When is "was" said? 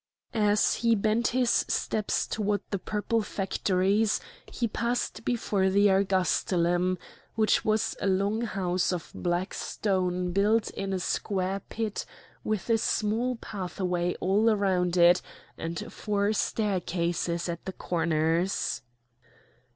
7.63-7.95